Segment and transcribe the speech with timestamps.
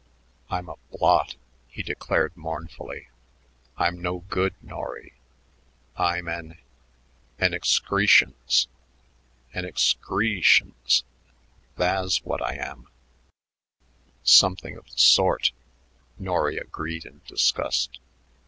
[0.49, 1.35] "I'm a blot,"
[1.67, 3.09] he declared mournfully;
[3.77, 5.13] "I'm no good, Norry.
[5.95, 6.57] I'm an
[7.37, 8.65] an excreeshence,
[9.53, 11.03] an ex cree shence,
[11.75, 12.87] tha's what I am."
[14.23, 15.51] "Something of the sort,"
[16.17, 17.99] Norry agreed in disgust.